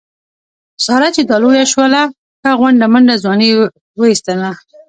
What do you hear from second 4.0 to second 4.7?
ایستله.